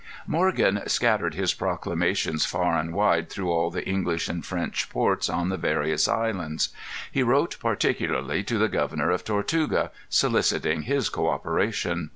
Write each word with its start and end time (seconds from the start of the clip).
Morgan 0.25 0.81
scattered 0.87 1.35
his 1.35 1.53
proclamations 1.53 2.43
far 2.43 2.75
and 2.79 2.91
wide 2.91 3.29
through 3.29 3.51
all 3.51 3.69
the 3.69 3.87
English 3.87 4.27
and 4.27 4.43
French 4.43 4.89
ports 4.89 5.29
on 5.29 5.49
the 5.49 5.57
various 5.57 6.07
islands. 6.07 6.69
He 7.11 7.21
wrote 7.21 7.57
particularly 7.59 8.41
to 8.45 8.57
the 8.57 8.67
governor 8.67 9.11
of 9.11 9.23
Tortuga, 9.23 9.91
soliciting 10.09 10.81
his 10.81 11.07
coöperation. 11.11 12.09